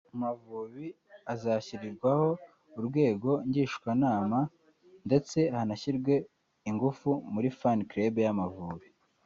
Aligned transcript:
Amavubi 0.13 0.85
azashyirirwaho 1.33 2.29
urwego 2.79 3.29
ngishwanama 3.47 4.39
ndetse 5.07 5.37
hanashyirwe 5.55 6.13
ingufu 6.69 7.09
muri 7.33 7.47
Fan 7.59 7.79
Club 7.89 8.15
y'Amavubi 8.25 8.87